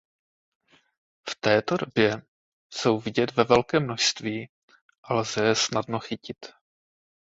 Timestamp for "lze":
5.13-5.43